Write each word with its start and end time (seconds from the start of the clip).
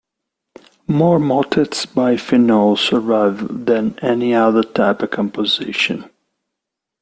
More 0.87 1.19
motets 1.19 1.85
by 1.85 2.15
Phinot 2.15 2.79
survive 2.79 3.67
than 3.67 3.99
any 3.99 4.33
other 4.33 4.63
type 4.63 5.03
of 5.03 5.11
composition. 5.11 6.09